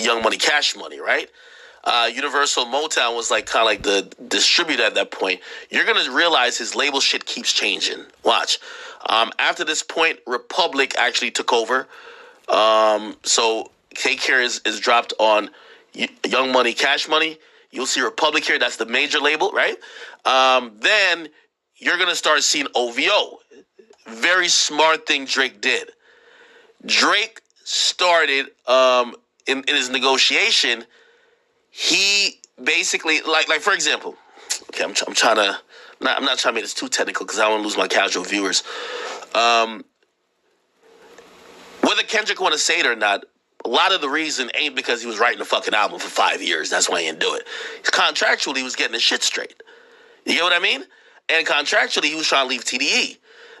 Young 0.00 0.22
Money, 0.22 0.36
Cash 0.36 0.76
Money, 0.76 1.00
right? 1.00 1.30
Uh, 1.84 2.10
Universal 2.12 2.66
Motown 2.66 3.16
was 3.16 3.30
like 3.30 3.46
kind 3.46 3.62
of 3.62 3.66
like 3.66 3.82
the 3.82 4.12
distributor 4.28 4.82
at 4.82 4.94
that 4.94 5.10
point. 5.10 5.40
You're 5.70 5.84
gonna 5.84 6.10
realize 6.10 6.58
his 6.58 6.74
label 6.74 7.00
shit 7.00 7.24
keeps 7.24 7.52
changing. 7.52 8.04
Watch. 8.24 8.58
Um, 9.06 9.32
after 9.38 9.64
this 9.64 9.82
point, 9.82 10.18
Republic 10.26 10.94
actually 10.98 11.30
took 11.30 11.52
over. 11.52 11.86
Um, 12.48 13.16
so 13.22 13.70
Take 13.94 14.20
Care 14.20 14.42
is, 14.42 14.60
is 14.64 14.80
dropped 14.80 15.12
on 15.18 15.50
Young 16.26 16.52
Money, 16.52 16.74
Cash 16.74 17.08
Money. 17.08 17.38
You'll 17.70 17.86
see 17.86 18.00
Republic 18.00 18.44
here. 18.44 18.58
That's 18.58 18.76
the 18.76 18.86
major 18.86 19.18
label, 19.18 19.50
right? 19.52 19.76
Um, 20.24 20.72
then 20.80 21.28
you're 21.76 21.98
gonna 21.98 22.16
start 22.16 22.42
seeing 22.42 22.66
OVO. 22.74 23.38
Very 24.06 24.48
smart 24.48 25.06
thing 25.06 25.26
Drake 25.26 25.60
did. 25.60 25.90
Drake 26.84 27.40
started 27.64 28.46
um, 28.66 29.14
in, 29.48 29.64
in 29.66 29.74
his 29.74 29.90
negotiation. 29.90 30.84
He 31.70 32.40
basically, 32.62 33.20
like, 33.22 33.48
like 33.48 33.60
for 33.60 33.72
example, 33.72 34.14
okay, 34.68 34.84
I'm, 34.84 34.94
I'm 35.06 35.14
trying 35.14 35.36
to, 35.36 35.58
not, 36.00 36.18
I'm 36.18 36.24
not 36.24 36.38
trying 36.38 36.54
to 36.54 36.56
make 36.56 36.64
this 36.64 36.74
too 36.74 36.88
technical 36.88 37.26
because 37.26 37.40
I 37.40 37.42
don't 37.42 37.52
want 37.52 37.62
to 37.62 37.68
lose 37.68 37.76
my 37.76 37.88
casual 37.88 38.24
viewers. 38.24 38.62
Um, 39.34 39.84
whether 41.80 42.02
Kendrick 42.02 42.40
want 42.40 42.52
to 42.52 42.58
say 42.58 42.80
it 42.80 42.86
or 42.86 42.96
not, 42.96 43.24
a 43.64 43.68
lot 43.68 43.92
of 43.92 44.00
the 44.00 44.08
reason 44.08 44.50
ain't 44.54 44.76
because 44.76 45.00
he 45.00 45.08
was 45.08 45.18
writing 45.18 45.40
a 45.40 45.44
fucking 45.44 45.74
album 45.74 45.98
for 45.98 46.08
five 46.08 46.40
years. 46.40 46.70
That's 46.70 46.88
why 46.88 47.00
he 47.00 47.06
didn't 47.06 47.20
do 47.20 47.34
it. 47.34 47.46
Contractually, 47.82 48.58
he 48.58 48.62
was 48.62 48.76
getting 48.76 48.94
his 48.94 49.02
shit 49.02 49.22
straight. 49.22 49.62
You 50.24 50.34
get 50.34 50.42
what 50.42 50.52
I 50.52 50.58
mean? 50.58 50.84
And 51.28 51.46
contractually, 51.46 52.04
he 52.04 52.14
was 52.14 52.26
trying 52.26 52.44
to 52.44 52.48
leave 52.48 52.64
TDE. 52.64 53.18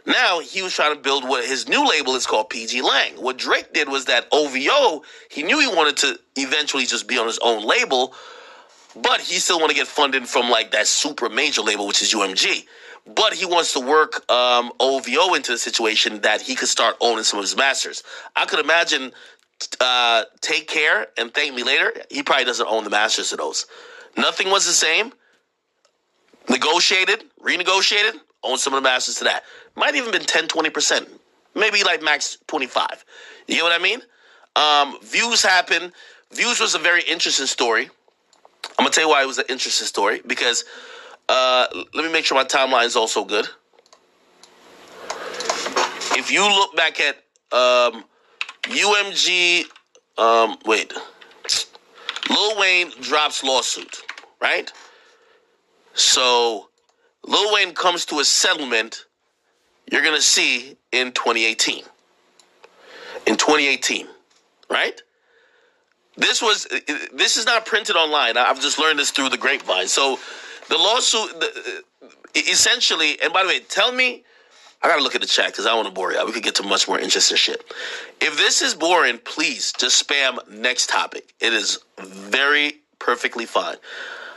Now 0.08 0.40
he 0.40 0.62
was 0.62 0.72
trying 0.72 0.94
to 0.94 1.00
build 1.00 1.28
what 1.28 1.44
his 1.44 1.68
new 1.68 1.86
label 1.86 2.14
is 2.14 2.26
called 2.26 2.48
PG 2.48 2.80
Lang. 2.80 3.12
What 3.16 3.36
Drake 3.36 3.74
did 3.74 3.90
was 3.90 4.06
that 4.06 4.26
OVO, 4.32 5.02
he 5.30 5.42
knew 5.42 5.60
he 5.60 5.66
wanted 5.66 5.98
to 5.98 6.18
eventually 6.36 6.86
just 6.86 7.06
be 7.06 7.18
on 7.18 7.26
his 7.26 7.38
own 7.42 7.62
label, 7.62 8.14
but 8.96 9.20
he 9.20 9.34
still 9.34 9.58
want 9.58 9.68
to 9.70 9.76
get 9.76 9.86
funding 9.86 10.24
from 10.24 10.48
like 10.48 10.70
that 10.70 10.86
super 10.86 11.28
major 11.28 11.60
label, 11.60 11.86
which 11.86 12.00
is 12.00 12.14
UMG. 12.14 12.64
But 13.14 13.34
he 13.34 13.44
wants 13.44 13.74
to 13.74 13.80
work 13.80 14.30
um, 14.30 14.72
OVO 14.80 15.34
into 15.34 15.52
the 15.52 15.58
situation 15.58 16.22
that 16.22 16.40
he 16.40 16.54
could 16.54 16.68
start 16.68 16.96
owning 17.02 17.24
some 17.24 17.38
of 17.38 17.44
his 17.44 17.56
masters. 17.56 18.02
I 18.34 18.46
could 18.46 18.60
imagine 18.60 19.12
uh, 19.78 20.24
Take 20.40 20.68
Care 20.68 21.08
and 21.18 21.34
Thank 21.34 21.54
Me 21.54 21.62
Later. 21.62 21.92
He 22.10 22.22
probably 22.22 22.46
doesn't 22.46 22.66
own 22.66 22.84
the 22.84 22.90
masters 22.90 23.32
of 23.32 23.38
those. 23.38 23.66
Nothing 24.16 24.50
was 24.50 24.64
the 24.64 24.72
same. 24.72 25.12
Negotiated, 26.48 27.24
renegotiated, 27.42 28.20
own 28.42 28.58
some 28.58 28.74
of 28.74 28.82
the 28.82 28.88
masters 28.88 29.16
to 29.16 29.24
that. 29.24 29.44
Might 29.76 29.94
even 29.94 30.10
been 30.12 30.24
10, 30.24 30.48
20%. 30.48 31.08
Maybe 31.54 31.82
like 31.82 32.02
max 32.02 32.38
25. 32.46 33.04
You 33.46 33.58
know 33.58 33.64
what 33.64 33.80
I 33.80 33.82
mean? 33.82 34.00
Um, 34.56 34.98
views 35.02 35.42
happen. 35.42 35.92
Views 36.32 36.60
was 36.60 36.74
a 36.74 36.78
very 36.78 37.02
interesting 37.02 37.46
story. 37.46 37.90
I'm 38.78 38.84
gonna 38.84 38.90
tell 38.90 39.04
you 39.04 39.10
why 39.10 39.22
it 39.22 39.26
was 39.26 39.38
an 39.38 39.46
interesting 39.48 39.86
story 39.86 40.20
because 40.26 40.64
uh, 41.28 41.66
let 41.94 42.04
me 42.04 42.12
make 42.12 42.24
sure 42.24 42.36
my 42.36 42.44
timeline 42.44 42.86
is 42.86 42.96
also 42.96 43.24
good. 43.24 43.48
If 46.16 46.30
you 46.30 46.42
look 46.42 46.76
back 46.76 47.00
at 47.00 47.16
um, 47.52 48.04
UMG, 48.64 49.64
um, 50.18 50.58
wait, 50.64 50.92
Lil 52.28 52.58
Wayne 52.58 52.90
drops 53.00 53.42
lawsuit, 53.42 54.02
right? 54.40 54.70
So 55.94 56.68
Lil 57.26 57.52
Wayne 57.54 57.74
comes 57.74 58.04
to 58.06 58.20
a 58.20 58.24
settlement 58.24 59.04
you're 59.90 60.02
going 60.02 60.16
to 60.16 60.22
see 60.22 60.76
in 60.92 61.12
2018. 61.12 61.82
In 63.26 63.36
2018, 63.36 64.06
right? 64.70 65.00
This 66.16 66.42
was 66.42 66.66
this 67.12 67.36
is 67.36 67.46
not 67.46 67.64
printed 67.64 67.94
online. 67.94 68.36
I've 68.36 68.60
just 68.60 68.78
learned 68.78 68.98
this 68.98 69.12
through 69.12 69.28
the 69.28 69.38
grapevine. 69.38 69.86
So 69.86 70.18
the 70.68 70.76
lawsuit 70.76 71.38
the, 71.38 71.84
essentially, 72.34 73.20
and 73.22 73.32
by 73.32 73.42
the 73.42 73.48
way, 73.48 73.60
tell 73.60 73.92
me 73.92 74.24
I 74.82 74.88
gotta 74.88 75.02
look 75.02 75.14
at 75.14 75.20
the 75.20 75.26
chat 75.26 75.46
because 75.46 75.66
I 75.66 75.74
want 75.74 75.86
to 75.86 75.94
bore 75.94 76.12
you. 76.12 76.24
We 76.24 76.32
could 76.32 76.42
get 76.42 76.56
to 76.56 76.62
much 76.64 76.88
more 76.88 76.98
interesting 76.98 77.36
shit. 77.36 77.64
If 78.20 78.36
this 78.36 78.62
is 78.62 78.74
boring, 78.74 79.18
please 79.18 79.72
just 79.72 80.06
spam 80.06 80.38
next 80.50 80.88
topic. 80.88 81.34
It 81.40 81.52
is 81.52 81.78
very 81.98 82.80
perfectly 82.98 83.46
fine. 83.46 83.76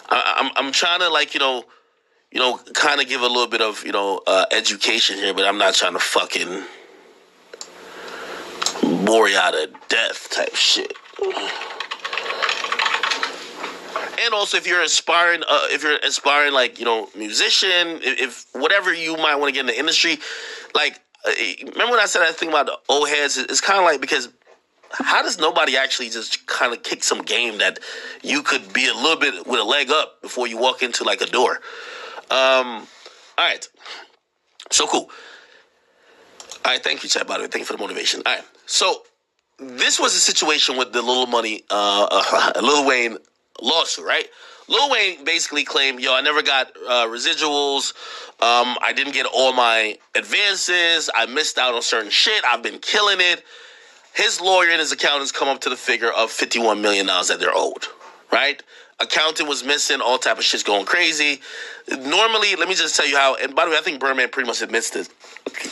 I, 0.09 0.35
I'm 0.37 0.51
I'm 0.55 0.71
trying 0.71 0.99
to 0.99 1.09
like 1.09 1.33
you 1.33 1.39
know 1.39 1.65
you 2.31 2.39
know, 2.39 2.57
kind 2.73 3.01
of 3.01 3.07
give 3.07 3.21
a 3.21 3.27
little 3.27 3.47
bit 3.47 3.61
of, 3.61 3.85
you 3.85 3.91
know, 3.91 4.21
uh, 4.25 4.45
education 4.51 5.17
here, 5.17 5.33
but 5.33 5.45
I'm 5.45 5.57
not 5.57 5.73
trying 5.73 5.93
to 5.93 5.99
fucking 5.99 6.63
bore 9.05 9.27
you 9.27 9.37
out 9.37 9.53
of 9.53 9.69
death 9.89 10.29
type 10.29 10.55
shit. 10.55 10.93
And 14.23 14.33
also, 14.35 14.57
if 14.57 14.67
you're 14.67 14.81
aspiring, 14.81 15.41
uh, 15.47 15.67
if 15.71 15.83
you're 15.83 15.97
aspiring, 15.97 16.53
like 16.53 16.79
you 16.79 16.85
know, 16.85 17.09
musician, 17.15 17.99
if, 18.03 18.21
if 18.21 18.45
whatever 18.53 18.93
you 18.93 19.17
might 19.17 19.35
want 19.35 19.49
to 19.49 19.51
get 19.51 19.61
in 19.61 19.65
the 19.65 19.77
industry, 19.77 20.19
like 20.75 20.99
uh, 21.25 21.31
remember 21.59 21.91
when 21.91 21.99
I 21.99 22.05
said 22.05 22.21
I 22.21 22.31
think 22.31 22.51
about 22.51 22.67
the 22.67 22.77
old 22.87 23.09
heads? 23.09 23.37
It's 23.37 23.61
kind 23.61 23.79
of 23.79 23.85
like 23.85 23.99
because 23.99 24.29
how 24.91 25.23
does 25.23 25.39
nobody 25.39 25.75
actually 25.75 26.09
just 26.09 26.45
kind 26.45 26.71
of 26.71 26.83
kick 26.83 27.03
some 27.03 27.23
game 27.23 27.57
that 27.59 27.79
you 28.21 28.43
could 28.43 28.71
be 28.73 28.87
a 28.87 28.93
little 28.93 29.19
bit 29.19 29.47
with 29.47 29.59
a 29.59 29.63
leg 29.63 29.89
up 29.89 30.21
before 30.21 30.47
you 30.47 30.57
walk 30.57 30.83
into 30.83 31.03
like 31.03 31.21
a 31.21 31.25
door? 31.27 31.59
Um, 32.31 32.87
all 33.37 33.45
right. 33.45 33.67
So 34.71 34.87
cool. 34.87 35.09
All 36.63 36.71
right, 36.71 36.83
thank 36.83 37.03
you, 37.03 37.09
Chad. 37.09 37.27
By 37.27 37.37
the 37.37 37.43
way, 37.43 37.49
thank 37.49 37.61
you 37.61 37.65
for 37.65 37.73
the 37.73 37.79
motivation. 37.79 38.21
All 38.25 38.33
right, 38.33 38.43
so 38.65 39.03
this 39.59 39.99
was 39.99 40.15
a 40.15 40.19
situation 40.19 40.77
with 40.77 40.93
the 40.93 41.01
Little 41.01 41.25
Money, 41.25 41.63
uh, 41.69 42.07
uh 42.09 42.51
Lil 42.61 42.87
Wayne 42.87 43.17
lawsuit, 43.61 44.05
right? 44.05 44.27
Lil 44.67 44.89
Wayne 44.89 45.25
basically 45.25 45.63
claimed, 45.63 45.99
"Yo, 45.99 46.13
I 46.13 46.21
never 46.21 46.41
got 46.41 46.67
uh, 46.87 47.07
residuals. 47.07 47.93
Um, 48.41 48.77
I 48.81 48.93
didn't 48.95 49.13
get 49.13 49.25
all 49.25 49.53
my 49.53 49.97
advances. 50.15 51.09
I 51.13 51.25
missed 51.25 51.57
out 51.57 51.73
on 51.73 51.81
certain 51.81 52.11
shit. 52.11 52.43
I've 52.45 52.63
been 52.63 52.79
killing 52.79 53.17
it." 53.19 53.43
His 54.13 54.39
lawyer 54.41 54.69
and 54.69 54.79
his 54.79 54.91
accountants 54.91 55.31
come 55.31 55.47
up 55.47 55.61
to 55.61 55.69
the 55.69 55.77
figure 55.77 56.11
of 56.11 56.31
fifty-one 56.31 56.81
million 56.81 57.07
dollars 57.07 57.29
that 57.29 57.39
they're 57.39 57.55
owed, 57.55 57.85
right? 58.31 58.61
Accountant 59.01 59.49
was 59.49 59.63
missing, 59.63 60.01
all 60.01 60.17
type 60.17 60.37
of 60.37 60.43
shit's 60.43 60.63
going 60.63 60.85
crazy. 60.85 61.41
Normally, 61.89 62.55
let 62.55 62.67
me 62.67 62.75
just 62.75 62.95
tell 62.95 63.07
you 63.07 63.17
how. 63.17 63.35
And 63.35 63.55
by 63.55 63.65
the 63.65 63.71
way, 63.71 63.77
I 63.77 63.81
think 63.81 63.99
Birdman 63.99 64.29
pretty 64.29 64.47
much 64.47 64.61
admits 64.61 64.91
this. 64.91 65.09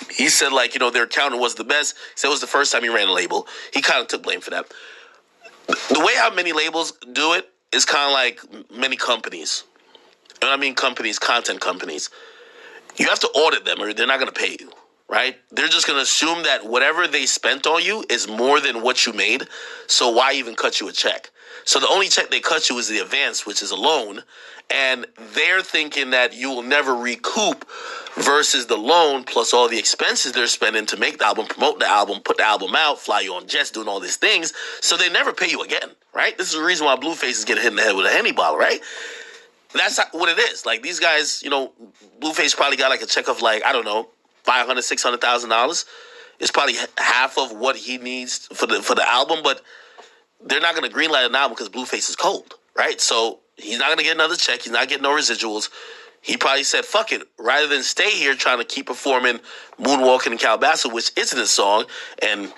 He 0.10 0.30
said 0.30 0.52
like 0.52 0.74
you 0.74 0.80
know 0.80 0.90
their 0.90 1.04
accountant 1.04 1.42
was 1.42 1.56
the 1.56 1.64
best. 1.64 1.96
He 1.96 2.14
said 2.16 2.28
it 2.28 2.32
was 2.32 2.42
the 2.42 2.48
first 2.48 2.72
time 2.72 2.84
he 2.84 2.90
ran 2.90 3.08
a 3.08 3.14
label. 3.14 3.48
He 3.74 3.82
kind 3.82 4.02
of 4.02 4.08
took 4.08 4.24
blame 4.24 4.42
for 4.42 4.50
that. 4.52 4.66
The 5.68 6.00
way 6.00 6.16
how 6.16 6.34
many 6.34 6.52
labels 6.52 6.94
do 7.14 7.34
it 7.34 7.50
is 7.72 7.86
kind 7.86 8.08
of 8.08 8.14
like 8.14 8.72
many 8.76 8.96
companies. 8.96 9.64
And 10.42 10.50
I 10.50 10.58
mean 10.58 10.76
companies, 10.76 11.20
content 11.20 11.62
companies. 11.62 12.10
You 12.98 13.08
have 13.08 13.20
to 13.20 13.28
audit 13.28 13.66
them, 13.66 13.82
or 13.82 13.94
they're 13.94 14.08
not 14.08 14.20
going 14.20 14.32
to 14.32 14.40
pay 14.40 14.58
you 14.60 14.72
right? 15.10 15.38
They're 15.52 15.68
just 15.68 15.88
going 15.88 15.98
to 15.98 16.04
assume 16.04 16.44
that 16.44 16.66
whatever 16.66 17.08
they 17.08 17.26
spent 17.26 17.66
on 17.66 17.84
you 17.84 18.06
is 18.10 18.28
more 18.28 18.60
than 18.60 18.84
what 18.84 19.06
you 19.06 19.14
made. 19.14 19.48
So 19.88 20.12
why 20.12 20.34
even 20.34 20.56
cut 20.56 20.80
you 20.80 20.88
a 20.88 20.92
check? 20.92 21.32
So 21.66 21.80
the 21.80 21.88
only 21.88 22.08
check 22.08 22.30
they 22.30 22.40
cut 22.40 22.70
you 22.70 22.78
is 22.78 22.88
the 22.88 23.00
advance, 23.00 23.46
which 23.46 23.62
is 23.62 23.72
a 23.72 23.76
loan. 23.76 24.22
And 24.70 25.08
they're 25.34 25.64
thinking 25.64 26.12
that 26.12 26.34
you 26.34 26.50
will 26.50 26.62
never 26.62 26.96
recoup 26.96 27.68
versus 28.16 28.68
the 28.68 28.78
loan 28.78 29.24
plus 29.24 29.52
all 29.52 29.68
the 29.68 29.80
expenses 29.80 30.32
they're 30.32 30.46
spending 30.46 30.86
to 30.88 30.98
make 30.98 31.18
the 31.18 31.26
album, 31.26 31.48
promote 31.48 31.80
the 31.80 31.88
album, 31.88 32.22
put 32.22 32.38
the 32.38 32.46
album 32.46 32.76
out, 32.76 33.00
fly 33.00 33.22
you 33.22 33.34
on 33.34 33.48
jets, 33.48 33.72
doing 33.72 33.88
all 33.88 34.00
these 34.00 34.18
things. 34.18 34.54
So 34.82 34.96
they 34.96 35.10
never 35.10 35.34
pay 35.34 35.50
you 35.50 35.64
again, 35.64 35.90
right? 36.14 36.38
This 36.38 36.54
is 36.54 36.60
the 36.60 36.64
reason 36.64 36.86
why 36.86 36.96
Blueface 36.98 37.30
is 37.30 37.46
getting 37.46 37.64
hit 37.64 37.72
in 37.72 37.78
the 37.78 37.82
head 37.82 37.96
with 37.96 38.06
a 38.06 38.10
Henny 38.10 38.32
bottle, 38.32 38.60
right? 38.60 38.80
That's 39.74 40.00
what 40.12 40.30
it 40.30 40.40
is. 40.40 40.68
Like 40.68 40.84
these 40.84 41.00
guys, 41.00 41.42
you 41.42 41.50
know, 41.50 41.74
Blueface 42.20 42.56
probably 42.56 42.78
got 42.78 42.90
like 42.90 43.02
a 43.02 43.08
check 43.08 43.28
of 43.28 43.42
like, 43.42 43.64
I 43.66 43.72
don't 43.72 43.86
know, 43.86 44.10
five 44.50 44.66
hundred, 44.66 44.82
six 44.82 45.04
hundred 45.04 45.22
thousand 45.22 45.52
dollars. 45.52 45.86
It's 46.40 46.50
probably 46.50 46.76
half 46.98 47.38
of 47.38 47.52
what 47.52 47.76
he 47.76 48.00
needs 48.00 48.48
for 48.48 48.66
the 48.66 48.82
for 48.82 48.96
the 48.96 49.08
album, 49.08 49.40
but 49.44 49.62
they're 50.44 50.60
not 50.60 50.76
going 50.76 50.90
to 50.90 50.96
greenlight 50.96 51.28
an 51.28 51.36
album 51.36 51.54
because 51.56 51.70
Blueface 51.70 52.10
is 52.10 52.16
cold, 52.16 52.56
right? 52.76 53.00
So 53.00 53.42
he's 53.58 53.78
not 53.78 53.88
going 53.88 54.00
to 54.00 54.04
get 54.04 54.16
another 54.16 54.36
check. 54.36 54.64
He's 54.64 54.72
not 54.72 54.88
getting 54.88 55.04
no 55.04 55.12
residuals. 55.12 55.70
He 56.22 56.36
probably 56.36 56.64
said, 56.64 56.84
"Fuck 56.84 57.12
it," 57.12 57.22
rather 57.38 57.68
than 57.68 57.84
stay 57.84 58.10
here 58.10 58.34
trying 58.34 58.58
to 58.58 58.66
keep 58.66 58.88
performing 58.88 59.40
"Moonwalking" 59.80 60.32
and 60.32 60.40
Calabasas, 60.40 60.92
which 60.92 61.12
isn't 61.16 61.40
a 61.40 61.46
song, 61.46 61.86
and 62.24 62.52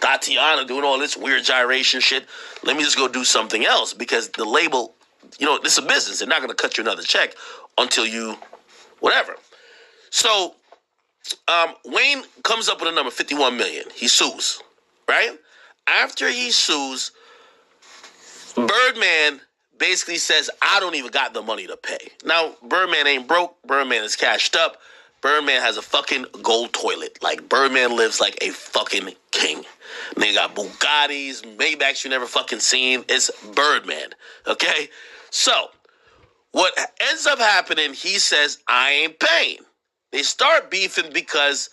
Tatiana 0.00 0.64
doing 0.64 0.82
all 0.82 0.98
this 0.98 1.16
weird 1.16 1.44
gyration 1.44 2.00
shit. 2.00 2.26
Let 2.64 2.76
me 2.76 2.82
just 2.82 2.96
go 2.96 3.06
do 3.06 3.22
something 3.22 3.64
else 3.64 3.94
because 3.94 4.30
the 4.30 4.44
label, 4.44 4.96
you 5.38 5.46
know, 5.46 5.60
this 5.62 5.78
is 5.78 5.84
a 5.84 5.86
business. 5.86 6.18
They're 6.18 6.28
not 6.28 6.38
going 6.38 6.50
to 6.50 6.60
cut 6.60 6.76
you 6.76 6.82
another 6.82 7.02
check 7.02 7.34
until 7.78 8.04
you, 8.04 8.36
whatever. 8.98 9.36
So 10.10 10.56
um, 11.48 11.74
Wayne 11.84 12.22
comes 12.42 12.68
up 12.68 12.80
with 12.80 12.88
a 12.90 12.94
number 12.94 13.10
51 13.10 13.56
million. 13.56 13.84
He 13.94 14.08
sues, 14.08 14.60
right? 15.08 15.32
After 15.86 16.28
he 16.28 16.50
sues, 16.50 17.12
Birdman 18.54 19.40
basically 19.78 20.16
says, 20.16 20.50
I 20.62 20.80
don't 20.80 20.94
even 20.94 21.10
got 21.10 21.34
the 21.34 21.42
money 21.42 21.66
to 21.66 21.76
pay. 21.76 22.10
Now, 22.24 22.54
Birdman 22.62 23.06
ain't 23.06 23.28
broke. 23.28 23.56
Birdman 23.62 24.04
is 24.04 24.16
cashed 24.16 24.56
up. 24.56 24.78
Birdman 25.20 25.60
has 25.60 25.76
a 25.76 25.82
fucking 25.82 26.26
gold 26.42 26.72
toilet. 26.72 27.18
Like 27.22 27.48
Birdman 27.48 27.96
lives 27.96 28.20
like 28.20 28.38
a 28.42 28.50
fucking 28.50 29.10
king. 29.32 29.64
They 30.16 30.34
got 30.34 30.54
Bugattis, 30.54 31.56
Maybachs 31.56 32.04
you 32.04 32.10
never 32.10 32.26
fucking 32.26 32.60
seen. 32.60 33.04
It's 33.08 33.30
Birdman. 33.54 34.10
Okay? 34.46 34.88
So, 35.30 35.70
what 36.52 36.72
ends 37.10 37.26
up 37.26 37.38
happening, 37.38 37.92
he 37.92 38.18
says, 38.18 38.58
I 38.68 38.92
ain't 38.92 39.18
paying. 39.18 39.58
They 40.12 40.22
start 40.22 40.70
beefing 40.70 41.12
because 41.12 41.70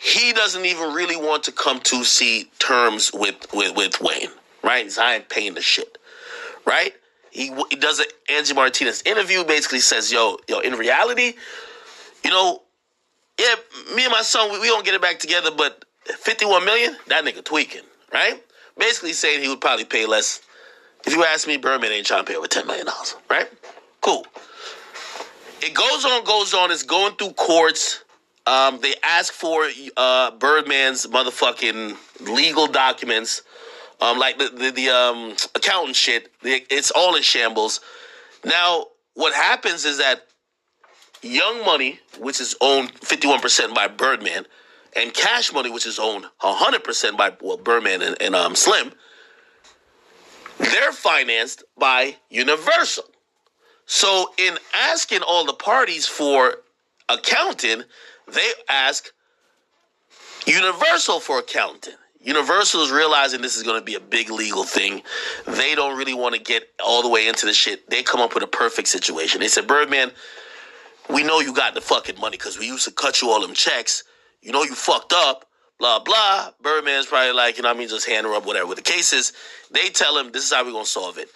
he 0.00 0.32
doesn't 0.32 0.64
even 0.64 0.92
really 0.92 1.16
want 1.16 1.44
to 1.44 1.52
come 1.52 1.80
to 1.80 2.04
see 2.04 2.50
terms 2.58 3.10
with, 3.12 3.46
with, 3.52 3.76
with 3.76 4.00
Wayne. 4.00 4.30
Right? 4.62 4.90
Ain't 4.98 5.28
paying 5.28 5.54
the 5.54 5.60
shit. 5.60 5.98
Right? 6.66 6.94
He, 7.30 7.52
he 7.70 7.76
does 7.76 7.98
an 7.98 8.06
Angie 8.30 8.54
Martinez 8.54 9.02
interview, 9.04 9.44
basically 9.44 9.80
says, 9.80 10.12
yo, 10.12 10.38
yo, 10.48 10.60
in 10.60 10.74
reality, 10.74 11.34
you 12.22 12.30
know, 12.30 12.62
yeah, 13.38 13.56
me 13.96 14.04
and 14.04 14.12
my 14.12 14.22
son, 14.22 14.52
we, 14.52 14.60
we 14.60 14.68
don't 14.68 14.84
get 14.84 14.94
it 14.94 15.02
back 15.02 15.18
together, 15.18 15.50
but 15.50 15.84
51 16.04 16.64
million, 16.64 16.96
that 17.08 17.24
nigga 17.24 17.44
tweaking, 17.44 17.82
right? 18.12 18.40
Basically 18.78 19.12
saying 19.12 19.42
he 19.42 19.48
would 19.48 19.60
probably 19.60 19.84
pay 19.84 20.06
less. 20.06 20.40
If 21.04 21.12
you 21.12 21.24
ask 21.24 21.46
me, 21.46 21.56
Birdman 21.56 21.92
ain't 21.92 22.06
trying 22.06 22.24
to 22.24 22.30
pay 22.30 22.36
over 22.36 22.46
$10 22.46 22.66
million, 22.66 22.86
right? 23.28 23.48
Cool. 24.00 24.24
It 25.64 25.72
goes 25.72 26.04
on, 26.04 26.24
goes 26.24 26.52
on. 26.52 26.70
It's 26.70 26.82
going 26.82 27.16
through 27.16 27.32
courts. 27.32 28.04
Um, 28.46 28.80
they 28.82 28.94
ask 29.02 29.32
for 29.32 29.66
uh, 29.96 30.32
Birdman's 30.32 31.06
motherfucking 31.06 31.96
legal 32.20 32.66
documents, 32.66 33.40
um, 33.98 34.18
like 34.18 34.36
the 34.36 34.50
the, 34.50 34.70
the 34.70 34.90
um, 34.90 35.34
accountant 35.54 35.96
shit. 35.96 36.30
It's 36.42 36.90
all 36.90 37.16
in 37.16 37.22
shambles. 37.22 37.80
Now, 38.44 38.88
what 39.14 39.32
happens 39.32 39.86
is 39.86 39.96
that 39.96 40.26
Young 41.22 41.64
Money, 41.64 41.98
which 42.18 42.42
is 42.42 42.54
owned 42.60 42.92
51% 43.00 43.74
by 43.74 43.88
Birdman, 43.88 44.44
and 44.94 45.14
Cash 45.14 45.50
Money, 45.54 45.70
which 45.70 45.86
is 45.86 45.98
owned 45.98 46.26
100% 46.42 47.16
by 47.16 47.32
well, 47.40 47.56
Birdman 47.56 48.02
and, 48.02 48.20
and 48.20 48.34
um, 48.34 48.54
Slim, 48.54 48.92
they're 50.58 50.92
financed 50.92 51.64
by 51.78 52.16
Universal. 52.28 53.04
So, 53.86 54.32
in 54.38 54.56
asking 54.74 55.20
all 55.20 55.44
the 55.44 55.52
parties 55.52 56.06
for 56.06 56.56
accounting, 57.08 57.82
they 58.32 58.50
ask 58.68 59.12
Universal 60.46 61.20
for 61.20 61.38
accounting. 61.38 61.94
Universal 62.20 62.82
is 62.82 62.90
realizing 62.90 63.40
this 63.40 63.56
is 63.56 63.62
going 63.62 63.78
to 63.78 63.84
be 63.84 63.94
a 63.94 64.00
big 64.00 64.30
legal 64.30 64.64
thing. 64.64 65.02
They 65.46 65.74
don't 65.74 65.96
really 65.96 66.14
want 66.14 66.34
to 66.34 66.40
get 66.40 66.68
all 66.84 67.02
the 67.02 67.08
way 67.08 67.28
into 67.28 67.46
the 67.46 67.52
shit. 67.52 67.88
They 67.90 68.02
come 68.02 68.20
up 68.20 68.34
with 68.34 68.42
a 68.42 68.46
perfect 68.46 68.88
situation. 68.88 69.40
They 69.40 69.48
said, 69.48 69.66
Birdman, 69.66 70.10
we 71.10 71.22
know 71.22 71.40
you 71.40 71.52
got 71.54 71.74
the 71.74 71.80
fucking 71.80 72.18
money 72.18 72.36
because 72.36 72.58
we 72.58 72.66
used 72.66 72.84
to 72.86 72.90
cut 72.90 73.20
you 73.20 73.30
all 73.30 73.40
them 73.40 73.54
checks. 73.54 74.04
You 74.40 74.52
know 74.52 74.62
you 74.62 74.74
fucked 74.74 75.12
up, 75.14 75.46
blah, 75.78 75.98
blah. 76.00 76.50
Birdman's 76.62 77.06
probably 77.06 77.32
like, 77.32 77.56
you 77.56 77.62
know 77.62 77.70
I 77.70 77.74
mean, 77.74 77.88
just 77.88 78.08
hand 78.08 78.26
her 78.26 78.34
up, 78.34 78.46
whatever. 78.46 78.74
The 78.74 78.82
cases, 78.82 79.32
they 79.70 79.88
tell 79.88 80.16
him 80.18 80.32
this 80.32 80.44
is 80.44 80.52
how 80.52 80.64
we're 80.64 80.72
going 80.72 80.84
to 80.84 80.90
solve 80.90 81.18
it. 81.18 81.28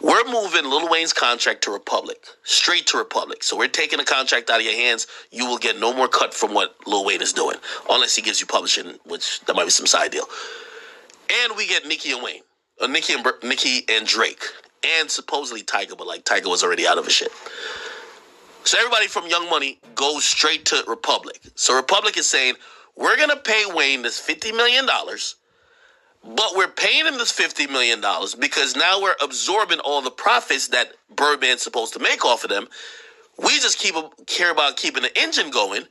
We're 0.00 0.24
moving 0.26 0.64
Lil 0.64 0.88
Wayne's 0.88 1.12
contract 1.12 1.64
to 1.64 1.72
Republic, 1.72 2.24
straight 2.44 2.86
to 2.88 2.98
Republic. 2.98 3.42
So 3.42 3.56
we're 3.56 3.68
taking 3.68 3.98
the 3.98 4.04
contract 4.04 4.48
out 4.48 4.60
of 4.60 4.66
your 4.66 4.74
hands. 4.74 5.08
You 5.32 5.46
will 5.46 5.58
get 5.58 5.80
no 5.80 5.92
more 5.92 6.06
cut 6.08 6.32
from 6.32 6.54
what 6.54 6.76
Lil 6.86 7.04
Wayne 7.04 7.20
is 7.20 7.32
doing, 7.32 7.56
unless 7.90 8.14
he 8.14 8.22
gives 8.22 8.40
you 8.40 8.46
publishing, 8.46 8.98
which 9.04 9.40
that 9.40 9.56
might 9.56 9.64
be 9.64 9.70
some 9.70 9.86
side 9.86 10.12
deal. 10.12 10.26
And 11.42 11.56
we 11.56 11.66
get 11.66 11.86
Nicki 11.86 12.12
and 12.12 12.22
Wayne, 12.22 12.42
uh, 12.80 12.86
Nicki 12.86 13.12
and 13.14 13.26
Nicki 13.42 13.84
and 13.88 14.06
Drake, 14.06 14.42
and 14.84 15.10
supposedly 15.10 15.62
Tyga, 15.64 15.98
but 15.98 16.06
like 16.06 16.24
Tyga 16.24 16.46
was 16.46 16.62
already 16.62 16.86
out 16.86 16.98
of 16.98 17.04
his 17.04 17.14
shit. 17.14 17.32
So 18.64 18.78
everybody 18.78 19.08
from 19.08 19.26
Young 19.26 19.48
Money 19.50 19.80
goes 19.94 20.24
straight 20.24 20.64
to 20.66 20.84
Republic. 20.86 21.40
So 21.54 21.74
Republic 21.74 22.16
is 22.16 22.26
saying, 22.26 22.54
we're 22.96 23.16
to 23.16 23.36
pay 23.36 23.64
Wayne 23.68 24.02
this 24.02 24.20
$50 24.20 24.54
million, 24.56 24.86
but 26.28 26.52
we're 26.54 26.68
paying 26.68 27.06
him 27.06 27.16
this 27.16 27.32
$50 27.32 27.70
million 27.70 28.02
because 28.38 28.76
now 28.76 29.00
we're 29.00 29.14
absorbing 29.22 29.80
all 29.80 30.02
the 30.02 30.10
profits 30.10 30.68
that 30.68 30.92
Birdman's 31.14 31.62
supposed 31.62 31.94
to 31.94 32.00
make 32.00 32.24
off 32.24 32.44
of 32.44 32.50
them. 32.50 32.68
We 33.38 33.50
just 33.60 33.78
keep 33.78 33.94
care 34.26 34.50
about 34.50 34.76
keeping 34.76 35.02
the 35.02 35.18
engine 35.18 35.50
going. 35.50 35.84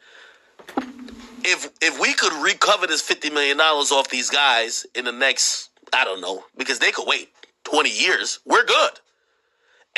If 1.44 1.70
if 1.82 2.00
we 2.00 2.14
could 2.14 2.34
recover 2.44 2.88
this 2.88 3.08
$50 3.08 3.34
million 3.34 3.60
off 3.60 4.10
these 4.10 4.30
guys 4.30 4.86
in 4.94 5.06
the 5.06 5.12
next, 5.12 5.70
I 5.94 6.04
don't 6.04 6.22
know, 6.22 6.44
because 6.58 6.80
they 6.80 6.92
could 6.92 7.08
wait 7.08 7.30
20 7.64 7.90
years, 7.90 8.40
we're 8.46 8.66
good. 8.66 8.92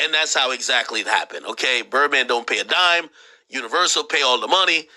And 0.02 0.14
that's 0.14 0.34
how 0.34 0.52
exactly 0.52 1.00
it 1.00 1.06
happened. 1.06 1.44
Okay, 1.46 1.82
Birdman 1.82 2.26
don't 2.26 2.46
pay 2.46 2.60
a 2.60 2.64
dime. 2.64 3.10
Universal 3.50 4.04
pay 4.04 4.22
all 4.22 4.40
the 4.40 4.46
money. 4.46 4.88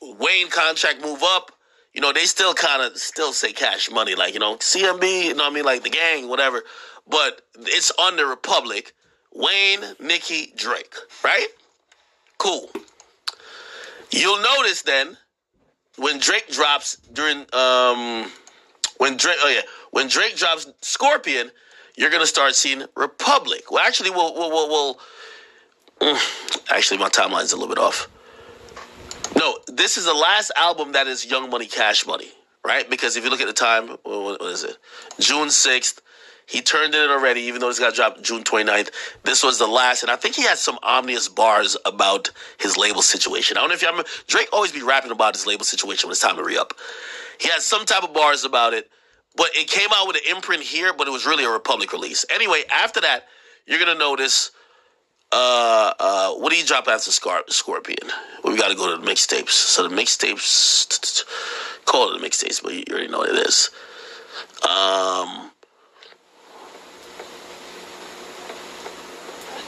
Wayne 0.00 0.48
contract 0.48 1.02
move 1.02 1.22
up. 1.22 1.52
You 1.92 2.00
know, 2.00 2.12
they 2.12 2.24
still 2.24 2.54
kind 2.54 2.82
of 2.82 2.96
still 2.96 3.32
say 3.32 3.52
cash 3.52 3.90
money, 3.90 4.14
like, 4.14 4.34
you 4.34 4.40
know, 4.40 4.56
CMB, 4.56 5.24
you 5.24 5.34
know 5.34 5.44
what 5.44 5.52
I 5.52 5.54
mean, 5.54 5.64
like 5.64 5.82
the 5.82 5.90
gang, 5.90 6.28
whatever. 6.28 6.62
But 7.06 7.42
it's 7.58 7.92
under 7.98 8.26
Republic. 8.26 8.94
Wayne, 9.34 9.80
Nicki, 9.98 10.52
Drake, 10.56 10.94
right? 11.24 11.48
Cool. 12.38 12.70
You'll 14.10 14.42
notice 14.42 14.82
then 14.82 15.16
when 15.96 16.18
Drake 16.18 16.48
drops 16.50 16.96
during 17.12 17.46
um 17.54 18.30
when 18.98 19.16
Drake 19.16 19.36
oh 19.40 19.48
yeah, 19.48 19.62
when 19.90 20.08
Drake 20.08 20.36
drops 20.36 20.68
Scorpion, 20.80 21.50
you're 21.96 22.10
going 22.10 22.22
to 22.22 22.26
start 22.26 22.54
seeing 22.54 22.84
Republic. 22.96 23.70
Well, 23.70 23.84
actually, 23.84 24.10
we'll, 24.10 24.34
we'll, 24.34 24.50
we'll, 24.50 24.68
we'll 24.68 26.14
mm, 26.14 26.66
actually, 26.70 26.98
my 26.98 27.08
timeline's 27.08 27.52
a 27.52 27.56
little 27.56 27.72
bit 27.72 27.78
off. 27.78 28.08
No, 29.36 29.58
this 29.68 29.96
is 29.98 30.04
the 30.06 30.14
last 30.14 30.52
album 30.56 30.92
that 30.92 31.06
is 31.06 31.26
Young 31.26 31.50
Money, 31.50 31.66
Cash 31.66 32.06
Money, 32.06 32.30
right? 32.64 32.88
Because 32.88 33.16
if 33.16 33.24
you 33.24 33.30
look 33.30 33.40
at 33.40 33.46
the 33.46 33.52
time, 33.52 33.96
what 34.04 34.40
is 34.42 34.64
it? 34.64 34.76
June 35.20 35.48
6th. 35.48 36.00
He 36.46 36.60
turned 36.62 36.94
it 36.94 37.02
in 37.02 37.10
already, 37.10 37.42
even 37.42 37.60
though 37.60 37.70
it's 37.70 37.78
got 37.78 37.94
dropped 37.94 38.22
June 38.22 38.44
29th. 38.44 38.90
This 39.24 39.42
was 39.44 39.58
the 39.58 39.66
last, 39.66 40.02
and 40.02 40.12
I 40.12 40.16
think 40.16 40.34
he 40.36 40.42
had 40.42 40.58
some 40.58 40.78
ominous 40.82 41.28
bars 41.28 41.76
about 41.86 42.30
his 42.58 42.76
label 42.76 43.02
situation. 43.02 43.56
I 43.56 43.60
don't 43.60 43.70
know 43.70 43.74
if 43.76 43.82
you 43.82 43.88
remember. 43.88 44.08
Drake 44.26 44.48
always 44.52 44.72
be 44.72 44.82
rapping 44.82 45.12
about 45.12 45.34
his 45.34 45.46
label 45.46 45.64
situation 45.64 46.08
when 46.08 46.12
it's 46.12 46.20
time 46.20 46.36
to 46.36 46.44
re 46.44 46.58
up. 46.58 46.74
He 47.40 47.48
had 47.48 47.62
some 47.62 47.86
type 47.86 48.02
of 48.02 48.12
bars 48.12 48.44
about 48.44 48.74
it. 48.74 48.90
But 49.36 49.50
it 49.54 49.68
came 49.68 49.88
out 49.94 50.06
with 50.08 50.16
an 50.16 50.36
imprint 50.36 50.62
here, 50.62 50.92
but 50.92 51.08
it 51.08 51.10
was 51.10 51.26
really 51.26 51.44
a 51.44 51.50
Republic 51.50 51.92
release. 51.92 52.26
Anyway, 52.34 52.64
after 52.70 53.00
that, 53.02 53.26
you're 53.66 53.78
gonna 53.78 53.94
notice. 53.94 54.50
Uh, 55.32 55.92
uh, 55.98 56.32
what 56.34 56.52
do 56.52 56.58
you 56.58 56.64
drop 56.64 56.86
after 56.88 57.10
Scar- 57.10 57.44
Scorpion? 57.48 58.10
Well, 58.44 58.52
we 58.52 58.58
got 58.58 58.68
to 58.68 58.74
go 58.74 58.94
to 58.94 59.02
the 59.02 59.10
mixtapes. 59.10 59.50
So 59.50 59.88
the 59.88 59.94
mixtapes, 59.94 61.24
call 61.86 62.14
it 62.14 62.20
the 62.20 62.26
mixtapes, 62.26 62.62
but 62.62 62.74
you 62.74 62.84
already 62.90 63.08
know 63.08 63.18
what 63.18 63.30
it 63.30 63.46
is. 63.46 63.70
Um, 64.68 65.50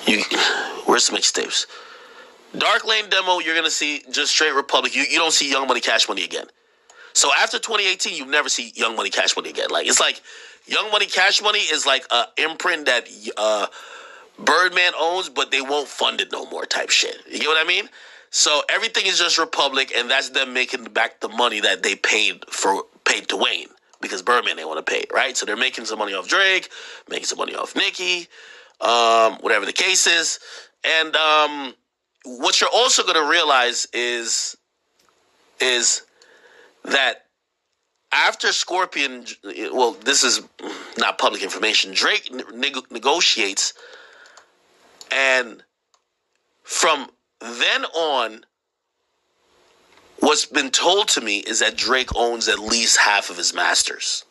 you, 0.06 0.22
where's 0.84 1.08
the 1.08 1.16
mixtapes? 1.16 1.66
Dark 2.56 2.84
Lane 2.86 3.08
demo, 3.08 3.40
you're 3.40 3.56
gonna 3.56 3.70
see 3.70 4.02
just 4.10 4.30
straight 4.32 4.54
Republic. 4.54 4.94
You 4.94 5.02
you 5.10 5.18
don't 5.18 5.32
see 5.32 5.50
Young 5.50 5.66
Money, 5.66 5.80
Cash 5.80 6.08
Money 6.08 6.22
again. 6.22 6.46
So 7.12 7.30
after 7.38 7.58
2018, 7.58 8.16
you 8.16 8.26
never 8.26 8.48
see 8.48 8.72
Young 8.76 8.94
Money 8.96 9.10
Cash 9.10 9.34
Money 9.36 9.50
again. 9.50 9.70
Like 9.70 9.86
it's 9.86 9.98
like 9.98 10.22
Young 10.66 10.90
Money 10.92 11.06
Cash 11.06 11.42
Money 11.42 11.60
is 11.60 11.84
like 11.84 12.06
a 12.12 12.26
imprint 12.38 12.86
that 12.86 13.08
uh, 13.36 13.66
Birdman 14.38 14.92
owns, 14.98 15.28
but 15.28 15.50
they 15.50 15.60
won't 15.60 15.88
fund 15.88 16.20
it 16.20 16.32
no 16.32 16.46
more 16.46 16.66
type 16.66 16.90
shit. 16.90 17.16
You 17.30 17.38
get 17.38 17.48
what 17.48 17.64
I 17.64 17.68
mean? 17.68 17.88
So 18.30 18.62
everything 18.68 19.06
is 19.06 19.18
just 19.18 19.38
Republic, 19.38 19.92
and 19.96 20.10
that's 20.10 20.30
them 20.30 20.52
making 20.52 20.84
back 20.86 21.20
the 21.20 21.28
money 21.28 21.60
that 21.60 21.82
they 21.82 21.94
paid 21.94 22.44
for 22.50 22.84
paid 23.04 23.28
to 23.28 23.36
Wayne 23.36 23.68
because 24.00 24.22
Birdman 24.22 24.56
they 24.56 24.64
want 24.64 24.84
to 24.84 24.92
pay, 24.92 25.04
right? 25.14 25.36
So 25.36 25.46
they're 25.46 25.56
making 25.56 25.84
some 25.84 25.98
money 25.98 26.14
off 26.14 26.28
Drake, 26.28 26.68
making 27.08 27.26
some 27.26 27.38
money 27.38 27.54
off 27.54 27.76
Nicki, 27.76 28.26
um, 28.80 29.34
whatever 29.34 29.64
the 29.64 29.72
case 29.72 30.06
is, 30.06 30.40
and 30.84 31.14
um, 31.14 31.74
what 32.24 32.60
you're 32.60 32.70
also 32.72 33.02
going 33.02 33.22
to 33.22 33.30
realize 33.30 33.86
is 33.92 34.56
is 35.60 36.02
that 36.84 37.24
after 38.12 38.52
Scorpion, 38.52 39.26
well, 39.72 39.92
this 39.92 40.22
is 40.22 40.40
not 40.98 41.18
public 41.18 41.42
information. 41.42 41.92
Drake 41.92 42.30
neg- 42.52 42.90
negotiates, 42.90 43.74
and 45.14 45.62
from 46.62 47.08
then 47.40 47.84
on, 47.84 48.44
what's 50.18 50.46
been 50.46 50.70
told 50.70 51.08
to 51.08 51.20
me 51.20 51.38
is 51.38 51.60
that 51.60 51.76
Drake 51.76 52.14
owns 52.16 52.48
at 52.48 52.58
least 52.58 52.98
half 52.98 53.30
of 53.30 53.36
his 53.36 53.54
masters. 53.54 54.24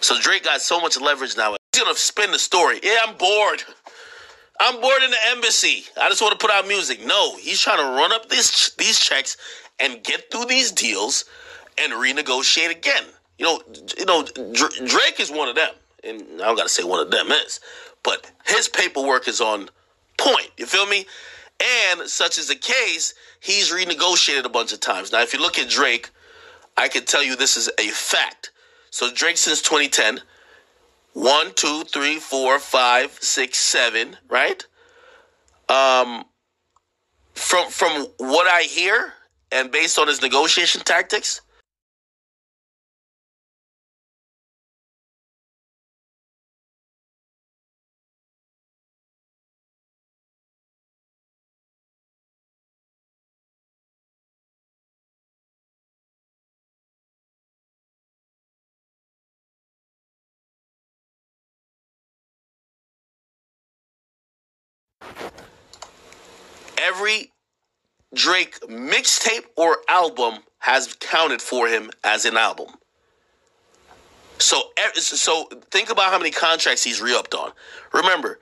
So 0.00 0.18
Drake 0.18 0.44
got 0.44 0.60
so 0.62 0.80
much 0.80 0.98
leverage 1.00 1.36
now. 1.36 1.56
He's 1.72 1.82
gonna 1.82 1.94
spin 1.94 2.32
the 2.32 2.38
story. 2.38 2.80
Yeah, 2.82 2.98
I'm 3.06 3.16
bored. 3.16 3.62
I'm 4.60 4.80
bored 4.80 5.02
in 5.02 5.10
the 5.10 5.16
embassy. 5.28 5.84
I 6.00 6.08
just 6.08 6.20
want 6.20 6.38
to 6.38 6.44
put 6.44 6.54
out 6.54 6.66
music. 6.66 7.04
No, 7.04 7.36
he's 7.36 7.60
trying 7.60 7.78
to 7.78 7.84
run 7.84 8.12
up 8.12 8.28
these 8.28 8.72
these 8.78 8.98
checks 8.98 9.36
and 9.78 10.02
get 10.02 10.30
through 10.30 10.46
these 10.46 10.72
deals 10.72 11.24
and 11.78 11.92
renegotiate 11.92 12.70
again. 12.70 13.04
You 13.38 13.46
know, 13.46 13.62
you 13.96 14.04
know, 14.04 14.22
Drake 14.24 15.20
is 15.20 15.30
one 15.30 15.48
of 15.48 15.54
them, 15.54 15.72
and 16.04 16.22
I 16.42 16.46
don't 16.46 16.56
got 16.56 16.64
to 16.64 16.68
say 16.68 16.82
one 16.82 17.00
of 17.00 17.10
them 17.10 17.30
is, 17.30 17.60
but 18.02 18.30
his 18.46 18.68
paperwork 18.68 19.28
is 19.28 19.40
on 19.40 19.70
point. 20.20 20.50
You 20.56 20.66
feel 20.66 20.86
me? 20.86 21.06
And 21.88 22.08
such 22.08 22.38
is 22.38 22.48
the 22.48 22.54
case, 22.54 23.14
he's 23.40 23.70
renegotiated 23.72 24.44
a 24.44 24.48
bunch 24.48 24.72
of 24.72 24.80
times. 24.80 25.12
Now, 25.12 25.22
if 25.22 25.34
you 25.34 25.40
look 25.40 25.58
at 25.58 25.68
Drake, 25.68 26.10
I 26.76 26.88
can 26.88 27.04
tell 27.04 27.22
you 27.22 27.36
this 27.36 27.56
is 27.56 27.68
a 27.78 27.88
fact. 27.88 28.52
So 28.90 29.12
Drake 29.12 29.36
since 29.36 29.60
2010, 29.60 30.20
one, 31.12 31.52
two, 31.54 31.84
three, 31.84 32.16
four, 32.18 32.58
five, 32.58 33.12
six, 33.20 33.58
seven, 33.58 34.16
right? 34.28 34.64
Um, 35.68 36.24
from 37.34 37.70
from 37.70 38.06
what 38.18 38.46
I 38.46 38.62
hear, 38.62 39.14
and 39.52 39.70
based 39.70 39.98
on 39.98 40.08
his 40.08 40.22
negotiation 40.22 40.82
tactics, 40.82 41.40
every 66.78 67.32
Drake 68.12 68.60
mixtape 68.62 69.44
or 69.56 69.78
album 69.88 70.40
has 70.58 70.94
counted 70.98 71.40
for 71.40 71.68
him 71.68 71.90
as 72.02 72.24
an 72.24 72.36
album. 72.36 72.68
So, 74.38 74.60
so 74.94 75.48
think 75.70 75.90
about 75.90 76.10
how 76.10 76.18
many 76.18 76.30
contracts 76.30 76.82
he's 76.82 77.00
re-upped 77.00 77.34
on. 77.34 77.52
Remember, 77.92 78.40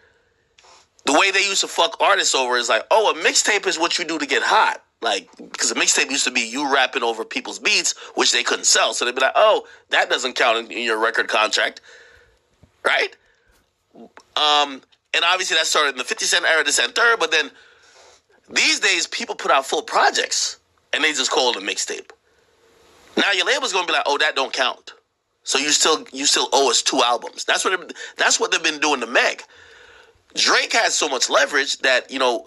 the 1.05 1.13
way 1.13 1.31
they 1.31 1.41
used 1.41 1.61
to 1.63 1.69
fuck 1.69 2.01
artists 2.01 2.35
over 2.35 2.57
is 2.57 2.69
like, 2.69 2.85
oh, 2.91 3.11
a 3.11 3.15
mixtape 3.15 3.67
is 3.67 3.79
what 3.79 3.99
you 3.99 4.05
do 4.05 4.19
to 4.19 4.27
get 4.27 4.43
hot. 4.43 4.83
Like, 5.01 5.29
because 5.37 5.71
a 5.71 5.75
mixtape 5.75 6.11
used 6.11 6.25
to 6.25 6.31
be 6.31 6.41
you 6.41 6.73
rapping 6.73 7.03
over 7.03 7.25
people's 7.25 7.59
beats, 7.59 7.95
which 8.15 8.33
they 8.33 8.43
couldn't 8.43 8.65
sell. 8.65 8.95
So 8.95 9.05
they'd 9.05 9.15
be 9.15 9.21
like, 9.21 9.33
oh, 9.35 9.67
that 9.91 10.09
doesn't 10.09 10.35
count 10.35 10.71
in, 10.73 10.79
your 10.79 10.99
record 10.99 11.29
contract. 11.29 11.81
Right? 12.85 13.17
Um, 14.37 14.83
and 15.15 15.25
obviously 15.25 15.57
that 15.57 15.67
started 15.67 15.91
in 15.91 15.99
the 15.99 16.05
50 16.05 16.25
Cent 16.25 16.45
era, 16.45 16.65
this 16.65 16.79
and 16.79 16.95
third, 16.95 17.19
but 17.19 17.31
then 17.31 17.51
these 18.51 18.81
days, 18.81 19.07
people 19.07 19.35
put 19.35 19.51
out 19.51 19.67
full 19.67 19.83
projects 19.83 20.59
and 20.93 21.05
they 21.05 21.13
just 21.13 21.31
call 21.31 21.51
it 21.51 21.57
a 21.57 21.61
mixtape. 21.61 22.11
Now 23.17 23.33
your 23.33 23.47
label's 23.47 23.73
gonna 23.73 23.87
be 23.87 23.93
like, 23.93 24.05
"Oh, 24.07 24.17
that 24.19 24.37
don't 24.37 24.53
count." 24.53 24.93
So 25.43 25.59
you 25.59 25.71
still 25.71 26.07
you 26.13 26.25
still 26.27 26.49
owe 26.53 26.71
us 26.71 26.83
two 26.83 27.03
albums. 27.03 27.45
That's 27.45 27.65
what 27.65 27.93
that's 28.17 28.39
what 28.39 28.51
they've 28.51 28.63
been 28.63 28.81
doing 28.81 29.01
to 29.01 29.07
Meg. 29.07 29.43
Drake 30.35 30.73
has 30.75 30.95
so 30.95 31.09
much 31.09 31.29
leverage 31.29 31.79
that 31.79 32.11
you 32.11 32.19
know 32.19 32.47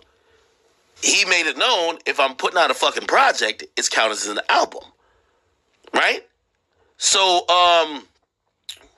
he 1.01 1.25
made 1.25 1.47
it 1.47 1.57
known 1.57 1.97
if 2.05 2.19
I'm 2.19 2.35
putting 2.35 2.59
out 2.59 2.71
a 2.71 2.73
fucking 2.73 3.07
project, 3.07 3.63
it's 3.75 3.89
counted 3.89 4.13
as 4.13 4.27
an 4.27 4.39
album, 4.49 4.83
right? 5.93 6.27
So 6.97 7.47
um, 7.49 8.07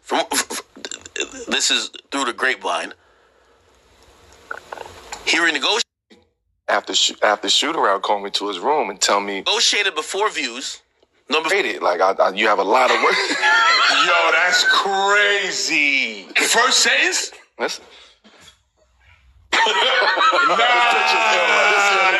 from, 0.02 0.26
from 0.28 0.66
this 1.48 1.72
is 1.72 1.90
through 2.12 2.26
the 2.26 2.34
grapevine. 2.34 2.94
He 5.26 5.38
renegotiated 5.38 5.82
after 6.68 6.96
sh- 6.96 7.14
after 7.22 7.50
shoot 7.50 7.76
around 7.76 8.02
call 8.02 8.20
me 8.20 8.30
to 8.32 8.48
his 8.48 8.60
room 8.60 8.90
and 8.90 9.00
tell 9.00 9.20
me 9.22 9.38
negotiated 9.40 9.96
before 9.96 10.30
views. 10.30 10.82
Number 11.30 11.50
it 11.54 11.82
like 11.82 12.02
I, 12.02 12.12
I, 12.12 12.30
you 12.32 12.48
have 12.48 12.60
a 12.60 12.64
lot 12.64 12.92
of 12.92 13.02
work. 13.02 13.14
Yo, 14.06 14.32
that's 14.34 14.66
crazy. 14.66 16.24
First 16.36 16.80
sentence. 16.82 17.32
Listen. 17.60 17.84
nah, 19.54 19.62
nah, 20.58 20.58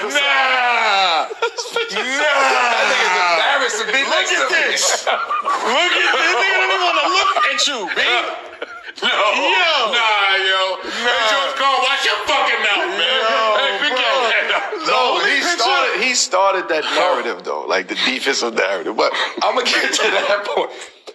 nah. 0.10 1.28
That 1.92 2.86
nigga's 2.92 3.20
embarrassed 3.34 3.80
to 3.82 3.86
be 3.88 4.00
Look 4.00 4.10
next 4.10 4.32
at 4.32 4.48
to 4.48 4.56
this. 4.56 5.06
Look 5.06 5.14
at 5.14 6.14
this. 6.18 6.34
Nigga 6.34 6.54
don't 6.54 6.72
even 6.72 6.82
want 6.82 6.98
to 7.04 7.08
look 7.14 7.32
at 7.54 7.68
you, 7.68 7.80
B. 7.96 8.02
No. 9.04 9.10
Yo. 9.10 9.92
Nah, 9.92 10.36
yo. 10.38 10.78
Nah. 10.80 10.92
Hey, 11.04 11.22
George 11.28 11.56
Cole, 11.60 11.80
watch 11.82 12.06
your 12.06 12.20
fucking 12.30 12.62
mouth, 12.62 12.94
man. 12.96 13.20
Yo, 13.20 13.58
hey, 13.58 13.90
big 13.90 13.94
no, 14.88 15.20
he 15.26 15.42
started. 15.42 16.04
He 16.04 16.16
started 16.16 16.70
that 16.70 16.84
narrative 16.84 17.44
though, 17.44 17.66
like 17.66 17.88
the 17.88 17.96
defensive 17.96 18.54
narrative. 18.54 18.96
But 18.96 19.12
I'm 19.44 19.56
gonna 19.56 19.66
get 19.70 19.94
to 19.94 20.02
that 20.04 20.46
point. 20.46 20.72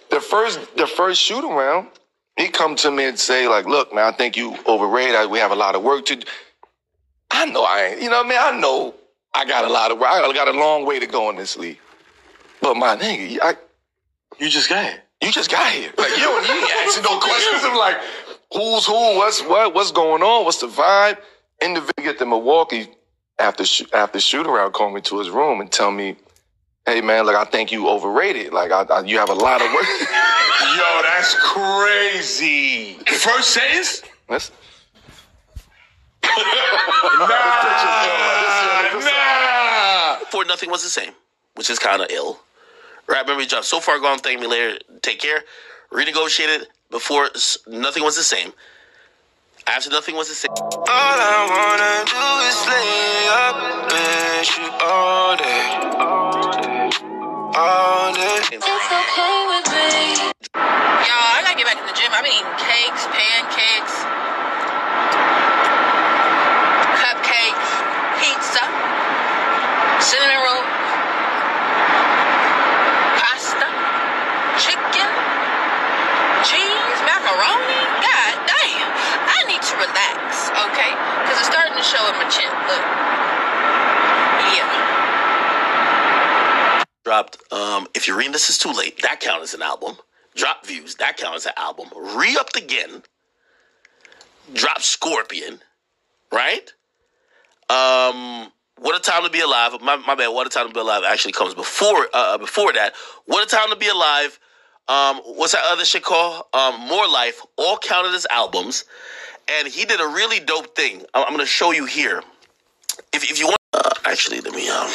The 0.09 0.19
first, 0.19 0.75
the 0.75 0.87
first 0.87 1.21
shoot 1.21 1.43
around, 1.43 1.87
he 2.37 2.49
come 2.49 2.75
to 2.77 2.91
me 2.91 3.05
and 3.05 3.19
say 3.19 3.47
like, 3.47 3.65
"Look, 3.65 3.93
man, 3.93 4.05
I 4.05 4.11
think 4.11 4.37
you 4.37 4.55
overrated. 4.67 5.29
We 5.29 5.39
have 5.39 5.51
a 5.51 5.55
lot 5.55 5.75
of 5.75 5.83
work 5.83 6.05
to." 6.07 6.15
do. 6.15 6.27
I 7.31 7.45
know 7.45 7.63
I 7.63 7.91
ain't. 7.91 8.01
You 8.01 8.09
know 8.09 8.17
what 8.17 8.25
I 8.25 8.29
mean? 8.29 8.39
I 8.41 8.59
know 8.59 8.95
I 9.33 9.45
got 9.45 9.65
a 9.65 9.69
lot 9.69 9.91
of 9.91 9.99
work. 9.99 10.09
I 10.09 10.33
got 10.33 10.47
a 10.47 10.57
long 10.57 10.85
way 10.85 10.99
to 10.99 11.05
go 11.07 11.29
in 11.29 11.35
this 11.35 11.57
league. 11.57 11.79
But 12.61 12.75
my 12.75 12.95
nigga, 12.97 13.39
I, 13.41 13.55
you 14.39 14.49
just 14.49 14.67
got 14.67 14.83
here. 14.83 15.03
You 15.21 15.31
just 15.31 15.51
got 15.51 15.71
here. 15.73 15.91
Like 15.97 16.11
you, 16.11 16.23
don't, 16.23 16.47
you 16.47 16.67
asking 16.85 17.03
no 17.03 17.19
questions. 17.19 17.61
I'm 17.63 17.77
like, 17.77 17.97
who's 18.53 18.85
who? 18.85 19.17
What's 19.17 19.41
what? 19.43 19.73
What's 19.73 19.91
going 19.91 20.23
on? 20.23 20.45
What's 20.45 20.59
the 20.61 20.67
vibe? 20.67 21.17
Individual 21.61 22.09
at 22.09 22.17
the 22.19 22.25
Milwaukee 22.25 22.87
after 23.37 23.65
sh- 23.65 23.83
after 23.93 24.19
shoot 24.19 24.47
around 24.47 24.71
call 24.71 24.91
me 24.91 25.01
to 25.01 25.19
his 25.19 25.29
room 25.29 25.59
and 25.59 25.69
tell 25.69 25.91
me, 25.91 26.15
"Hey 26.85 27.01
man, 27.01 27.25
like 27.25 27.35
I 27.35 27.43
think 27.43 27.69
you 27.71 27.89
overrated. 27.89 28.53
Like 28.53 28.71
I, 28.71 28.83
I, 28.83 29.01
you 29.01 29.17
have 29.17 29.29
a 29.29 29.33
lot 29.33 29.61
of 29.61 29.73
work." 29.73 29.85
Yo, 30.77 31.01
that's 31.03 31.35
crazy. 31.35 32.93
First 33.05 33.49
sentence. 33.49 34.03
Listen. 34.29 34.55
nah, 36.23 37.27
nah. 38.99 40.19
Before 40.19 40.45
nothing 40.45 40.69
was 40.69 40.83
the 40.83 40.89
same, 40.89 41.11
which 41.55 41.69
is 41.69 41.77
kind 41.77 42.01
of 42.01 42.09
ill. 42.09 42.39
Right? 43.09 43.21
Remember, 43.23 43.41
he 43.41 43.47
dropped 43.47 43.65
so 43.65 43.79
far 43.79 43.99
gone. 43.99 44.19
Thank 44.19 44.41
me 44.41 44.47
later. 44.47 44.79
Take 45.01 45.19
care. 45.19 45.43
Renegotiated 45.91 46.65
before 46.91 47.29
nothing 47.67 48.03
was 48.03 48.15
the 48.17 48.23
same. 48.23 48.53
After 49.67 49.89
nothing 49.91 50.15
was 50.15 50.29
the 50.29 50.35
same. 50.35 50.51
All 50.51 50.77
I 50.89 51.39
wanna 51.49 52.05
do 52.09 52.25
is 52.49 52.59
lay 52.67 53.29
up 53.45 53.57
with 53.91 54.57
you 54.57 54.69
all 54.85 55.37
day. 55.37 55.97
All 57.55 58.13
day. 58.13 58.55
It's 58.55 58.65
okay 58.65 59.37
with 59.51 59.67
me. 59.73 60.31
Y'all, 61.05 61.33
I 61.37 61.41
gotta 61.45 61.57
get 61.57 61.65
back 61.67 61.79
in 61.79 61.87
the 61.87 61.93
gym. 61.97 62.11
I've 62.13 62.23
been 62.25 62.33
eating 62.33 62.57
cakes, 62.57 63.05
pancakes, 63.13 63.95
cupcakes, 66.83 67.69
pizza, 68.21 68.63
cinnamon 70.01 70.41
roll, 70.45 70.63
pasta, 73.07 73.67
chicken, 74.57 75.09
cheese, 76.45 76.99
macaroni. 77.05 77.81
God 78.01 78.33
damn. 78.49 78.91
I 79.29 79.39
need 79.47 79.61
to 79.61 79.75
relax, 79.77 80.49
okay? 80.69 80.91
Because 81.25 81.39
it's 81.89 81.89
starting 81.89 81.89
to 81.89 81.91
show 81.91 82.09
in 82.09 82.15
my 82.17 82.29
chin. 82.29 82.51
Look. 82.67 82.85
Yeah. 84.55 84.69
Dropped, 87.03 87.37
um, 87.51 87.87
if 87.95 88.07
you're 88.07 88.17
reading 88.17 88.33
this 88.33 88.49
is 88.49 88.57
too 88.57 88.71
late, 88.71 89.01
that 89.01 89.19
counts 89.19 89.43
as 89.45 89.53
an 89.53 89.61
album. 89.61 89.97
Drop 90.35 90.65
views, 90.65 90.95
that 90.95 91.17
counts 91.17 91.45
as 91.45 91.47
an 91.47 91.53
album. 91.57 91.89
Re-upped 91.95 92.55
again. 92.55 93.03
Drop 94.53 94.81
Scorpion, 94.81 95.59
right? 96.31 96.71
Um, 97.69 98.51
what 98.77 98.95
a 98.95 98.99
time 98.99 99.23
to 99.23 99.29
be 99.29 99.41
alive. 99.41 99.79
My, 99.81 99.97
my 99.97 100.15
bad. 100.15 100.29
What 100.29 100.47
a 100.47 100.49
time 100.49 100.67
to 100.67 100.73
be 100.73 100.79
alive 100.79 101.03
actually 101.05 101.33
comes 101.33 101.53
before 101.53 102.07
uh, 102.13 102.39
before 102.39 102.73
that. 102.73 102.95
What 103.25 103.45
a 103.45 103.49
time 103.49 103.69
to 103.69 103.75
be 103.75 103.89
alive 103.89 104.39
um, 104.89 105.17
what's 105.23 105.53
that 105.53 105.63
other 105.71 105.85
shit 105.85 106.03
called? 106.03 106.45
Um, 106.53 106.81
More 106.81 107.07
Life, 107.07 107.41
all 107.57 107.77
counted 107.77 108.15
as 108.15 108.25
albums. 108.29 108.85
And 109.47 109.67
he 109.67 109.85
did 109.85 110.01
a 110.01 110.07
really 110.07 110.39
dope 110.39 110.75
thing. 110.75 111.03
I'm, 111.13 111.23
I'm 111.23 111.29
going 111.29 111.39
to 111.39 111.45
show 111.45 111.71
you 111.71 111.85
here. 111.85 112.21
If, 113.13 113.29
if 113.29 113.39
you 113.39 113.45
want, 113.45 113.57
uh, 113.73 113.89
actually, 114.05 114.41
let 114.41 114.53
me, 114.53 114.67
um, 114.67 114.89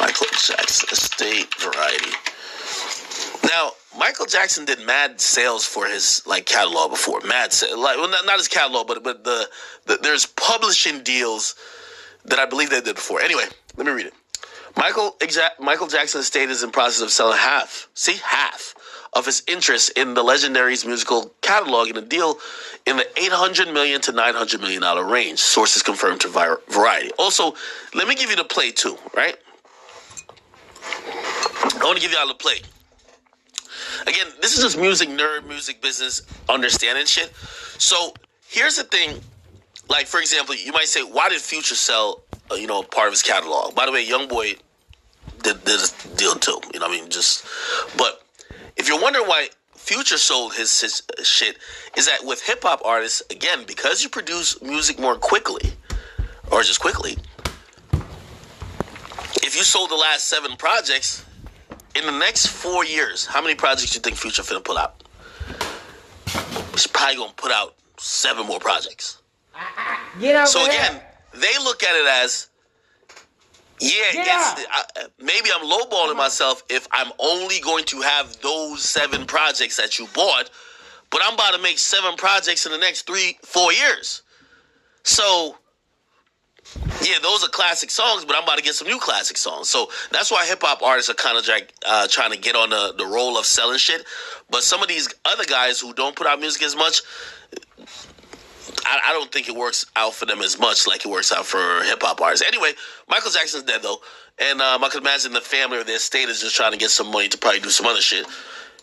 Michael 0.00 0.26
Jackson, 0.32 0.88
Estate 0.90 1.54
Variety. 1.56 2.10
Now, 3.44 3.72
Michael 3.98 4.26
Jackson 4.26 4.64
did 4.64 4.80
mad 4.80 5.20
sales 5.20 5.64
for 5.64 5.86
his 5.86 6.26
like 6.26 6.46
catalog 6.46 6.90
before. 6.90 7.20
Mad 7.20 7.54
like 7.76 7.96
well, 7.96 8.10
not, 8.10 8.26
not 8.26 8.38
his 8.38 8.48
catalog, 8.48 8.88
but 8.88 9.04
but 9.04 9.22
the, 9.22 9.48
the 9.86 9.98
there's 10.02 10.26
publishing 10.26 11.02
deals 11.02 11.54
that 12.24 12.38
I 12.38 12.46
believe 12.46 12.70
they 12.70 12.80
did 12.80 12.96
before. 12.96 13.20
Anyway, 13.20 13.44
let 13.76 13.86
me 13.86 13.92
read 13.92 14.06
it. 14.06 14.14
Michael 14.76 15.16
exa- 15.20 15.58
Michael 15.60 15.86
Jackson's 15.86 16.24
estate 16.24 16.50
is 16.50 16.62
in 16.62 16.70
process 16.70 17.02
of 17.02 17.10
selling 17.10 17.38
half, 17.38 17.88
see, 17.94 18.16
half 18.24 18.74
of 19.12 19.26
his 19.26 19.42
interest 19.46 19.90
in 19.96 20.14
the 20.14 20.22
legendary's 20.22 20.84
musical 20.84 21.32
catalog 21.40 21.88
in 21.88 21.96
a 21.96 22.02
deal 22.02 22.38
in 22.86 22.96
the 22.96 23.06
800 23.18 23.72
million 23.72 24.00
to 24.02 24.12
900 24.12 24.60
million 24.60 24.82
dollar 24.82 25.04
range. 25.04 25.38
Sources 25.38 25.82
confirmed 25.82 26.20
to 26.22 26.28
Variety. 26.28 27.10
Also, 27.18 27.54
let 27.94 28.08
me 28.08 28.14
give 28.14 28.30
you 28.30 28.36
the 28.36 28.44
play 28.44 28.72
too, 28.72 28.98
right? 29.16 29.36
I 30.82 31.84
want 31.84 31.96
to 31.96 32.02
give 32.02 32.10
you 32.10 32.18
all 32.18 32.28
the 32.28 32.34
play. 32.34 32.56
Again, 34.06 34.26
this 34.40 34.56
is 34.56 34.62
just 34.64 34.78
music 34.78 35.08
nerd, 35.08 35.46
music 35.46 35.80
business, 35.80 36.22
understanding 36.48 37.06
shit. 37.06 37.32
So 37.78 38.14
here's 38.48 38.76
the 38.76 38.84
thing 38.84 39.20
like 39.88 40.06
for 40.06 40.20
example, 40.20 40.54
you 40.54 40.72
might 40.72 40.86
say, 40.86 41.02
why 41.02 41.28
did 41.28 41.40
Future 41.40 41.74
sell, 41.74 42.22
uh, 42.50 42.54
you 42.54 42.66
know, 42.66 42.82
part 42.82 43.08
of 43.08 43.12
his 43.12 43.22
catalog? 43.22 43.74
By 43.74 43.86
the 43.86 43.92
way, 43.92 44.06
YoungBoy 44.06 44.58
did, 45.42 45.64
did 45.64 45.80
a 45.80 46.16
deal 46.16 46.34
too. 46.34 46.60
You 46.72 46.80
know, 46.80 46.86
I 46.86 46.90
mean, 46.90 47.08
just 47.10 47.46
but 47.96 48.22
if 48.76 48.88
you're 48.88 49.00
wondering 49.00 49.26
why 49.26 49.48
Future 49.74 50.16
sold 50.16 50.54
his, 50.54 50.80
his 50.80 51.02
shit, 51.22 51.58
is 51.96 52.06
that 52.06 52.24
with 52.24 52.42
hip 52.42 52.62
hop 52.62 52.80
artists 52.84 53.22
again 53.30 53.64
because 53.66 54.02
you 54.02 54.08
produce 54.08 54.60
music 54.62 54.98
more 54.98 55.16
quickly, 55.16 55.72
or 56.50 56.62
just 56.62 56.80
quickly. 56.80 57.16
If 59.42 59.54
you 59.56 59.62
sold 59.62 59.90
the 59.90 59.96
last 59.96 60.26
seven 60.26 60.56
projects 60.56 61.24
in 61.94 62.06
the 62.06 62.18
next 62.18 62.46
four 62.46 62.84
years, 62.84 63.26
how 63.26 63.42
many 63.42 63.54
projects 63.54 63.92
do 63.92 63.98
you 63.98 64.00
think 64.00 64.16
Future 64.16 64.42
finna 64.42 64.64
put 64.64 64.78
out? 64.78 65.04
He's 66.72 66.86
probably 66.86 67.16
gonna 67.16 67.32
put 67.36 67.52
out 67.52 67.74
seven 67.98 68.46
more 68.46 68.58
projects. 68.58 69.18
Get 70.20 70.36
out 70.36 70.48
So 70.48 70.64
again, 70.64 71.00
they 71.32 71.52
look 71.62 71.82
at 71.82 71.94
it 71.94 72.06
as, 72.24 72.48
yeah, 73.80 74.54
uh, 74.72 75.08
maybe 75.18 75.50
I'm 75.54 75.68
lowballing 75.68 76.16
myself 76.16 76.62
if 76.68 76.86
I'm 76.92 77.12
only 77.18 77.60
going 77.60 77.84
to 77.86 78.00
have 78.00 78.40
those 78.40 78.82
seven 78.82 79.26
projects 79.26 79.76
that 79.76 79.98
you 79.98 80.06
bought, 80.14 80.50
but 81.10 81.20
I'm 81.24 81.34
about 81.34 81.54
to 81.54 81.62
make 81.62 81.78
seven 81.78 82.16
projects 82.16 82.66
in 82.66 82.72
the 82.72 82.78
next 82.78 83.06
three, 83.06 83.38
four 83.42 83.72
years. 83.72 84.22
So, 85.02 85.56
yeah, 87.02 87.18
those 87.22 87.44
are 87.44 87.48
classic 87.48 87.90
songs, 87.90 88.24
but 88.24 88.36
I'm 88.36 88.44
about 88.44 88.56
to 88.56 88.64
get 88.64 88.74
some 88.74 88.88
new 88.88 88.98
classic 88.98 89.36
songs. 89.36 89.68
So 89.68 89.90
that's 90.10 90.30
why 90.30 90.46
hip 90.46 90.60
hop 90.62 90.82
artists 90.82 91.10
are 91.10 91.14
kind 91.14 91.36
of 91.36 91.46
like 91.46 91.72
uh, 91.86 92.06
trying 92.08 92.30
to 92.30 92.38
get 92.38 92.56
on 92.56 92.70
the, 92.70 92.94
the 92.96 93.06
role 93.06 93.36
of 93.36 93.44
selling 93.44 93.78
shit. 93.78 94.04
But 94.50 94.62
some 94.62 94.82
of 94.82 94.88
these 94.88 95.08
other 95.24 95.44
guys 95.44 95.80
who 95.80 95.92
don't 95.92 96.16
put 96.16 96.26
out 96.26 96.40
music 96.40 96.62
as 96.62 96.74
much, 96.74 97.02
I, 98.84 99.00
I 99.06 99.12
don't 99.12 99.32
think 99.32 99.48
it 99.48 99.54
works 99.54 99.86
out 99.96 100.14
for 100.14 100.26
them 100.26 100.40
as 100.40 100.58
much 100.58 100.86
like 100.86 101.04
it 101.04 101.08
works 101.08 101.32
out 101.32 101.46
for 101.46 101.82
hip 101.84 102.02
hop 102.02 102.20
artists. 102.20 102.46
Anyway, 102.46 102.72
Michael 103.08 103.30
Jackson's 103.30 103.64
dead 103.64 103.82
though, 103.82 103.98
and 104.38 104.60
um, 104.60 104.84
I 104.84 104.88
could 104.88 105.02
imagine 105.02 105.32
the 105.32 105.40
family 105.40 105.78
or 105.78 105.84
their 105.84 105.96
estate 105.96 106.28
is 106.28 106.40
just 106.40 106.56
trying 106.56 106.72
to 106.72 106.78
get 106.78 106.90
some 106.90 107.10
money 107.10 107.28
to 107.28 107.38
probably 107.38 107.60
do 107.60 107.70
some 107.70 107.86
other 107.86 108.00
shit. 108.00 108.26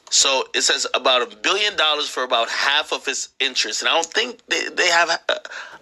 So 0.09 0.43
it 0.53 0.61
says 0.61 0.85
about 0.93 1.21
a 1.21 1.35
billion 1.37 1.77
dollars 1.77 2.09
for 2.09 2.23
about 2.23 2.49
half 2.49 2.91
of 2.91 3.05
his 3.05 3.29
interest, 3.39 3.81
and 3.81 3.87
I 3.87 3.93
don't 3.93 4.05
think 4.05 4.45
they, 4.47 4.67
they 4.67 4.89
have. 4.89 5.09
Uh, 5.09 5.35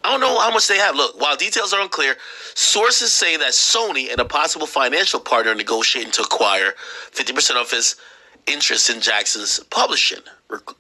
I 0.03 0.11
don't 0.11 0.21
know 0.21 0.39
how 0.39 0.51
much 0.51 0.67
they 0.67 0.77
have. 0.77 0.95
Look, 0.95 1.19
while 1.19 1.35
details 1.35 1.73
are 1.73 1.81
unclear, 1.81 2.15
sources 2.53 3.11
say 3.11 3.37
that 3.37 3.51
Sony 3.51 4.11
and 4.11 4.19
a 4.19 4.25
possible 4.25 4.67
financial 4.67 5.19
partner 5.19 5.51
are 5.51 5.55
negotiating 5.55 6.11
to 6.13 6.21
acquire 6.21 6.73
50% 7.11 7.59
of 7.59 7.69
his 7.69 7.95
interest 8.47 8.89
in 8.89 9.01
Jackson's 9.01 9.59
publishing 9.71 10.19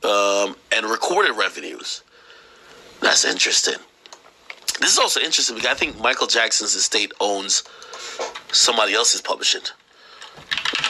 um, 0.03 0.55
and 0.71 0.85
recorded 0.85 1.33
revenues. 1.33 2.03
That's 3.09 3.25
interesting. 3.25 3.73
This 4.79 4.91
is 4.91 4.99
also 4.99 5.19
interesting 5.19 5.55
because 5.55 5.71
I 5.71 5.73
think 5.73 5.99
Michael 5.99 6.27
Jackson's 6.27 6.75
estate 6.75 7.11
owns 7.19 7.63
somebody 8.51 8.93
else's 8.93 9.19
publishing. 9.19 9.63